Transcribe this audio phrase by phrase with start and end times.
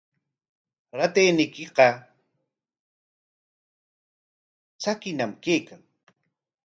[0.97, 1.87] Ratayniykiqa
[4.79, 5.81] tsakiñam kaykan.